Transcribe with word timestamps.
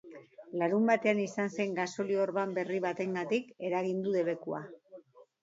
Larunbatean 0.61 1.19
izan 1.23 1.53
zen 1.57 1.75
gasolio-orban 1.81 2.57
berri 2.57 2.81
batengatik 2.87 3.53
eragin 3.71 4.03
du 4.09 4.17
debekua. 4.19 4.65